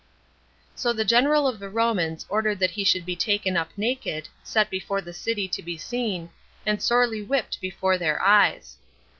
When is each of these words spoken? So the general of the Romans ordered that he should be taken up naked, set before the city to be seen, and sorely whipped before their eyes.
So 0.73 0.93
the 0.93 1.05
general 1.05 1.47
of 1.47 1.59
the 1.59 1.69
Romans 1.69 2.25
ordered 2.27 2.57
that 2.57 2.71
he 2.71 2.83
should 2.83 3.05
be 3.05 3.15
taken 3.15 3.55
up 3.55 3.69
naked, 3.77 4.29
set 4.41 4.71
before 4.71 4.99
the 4.99 5.13
city 5.13 5.47
to 5.49 5.61
be 5.61 5.77
seen, 5.77 6.31
and 6.65 6.81
sorely 6.81 7.21
whipped 7.21 7.61
before 7.61 7.99
their 7.99 8.19
eyes. 8.19 8.79